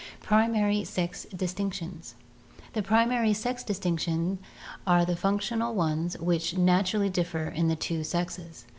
Primary 0.23 0.83
Sex 0.83 1.25
Distinctions 1.29 2.15
The 2.73 2.81
primary 2.81 3.33
sex 3.33 3.63
distinctions 3.63 4.39
are 4.87 5.05
the 5.05 5.15
functional 5.15 5.75
ones 5.75 6.17
which 6.17 6.57
naturally 6.57 7.07
differ 7.11 7.47
in 7.47 7.67
the 7.67 7.75
two 7.75 8.03
sexes. 8.03 8.65